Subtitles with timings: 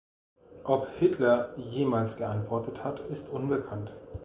[0.63, 3.95] Ob Hitler jemals geantwortet hat, ist unbekannt.